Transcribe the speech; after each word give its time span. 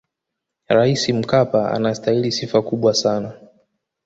raisi 0.67 1.13
mkapa 1.13 1.71
anasitahili 1.71 2.31
sifa 2.31 2.61
kubwa 2.61 2.93
sana 2.93 3.33